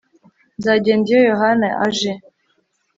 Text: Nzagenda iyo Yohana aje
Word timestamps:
Nzagenda 0.57 1.07
iyo 1.11 1.21
Yohana 1.29 1.67
aje 1.85 2.11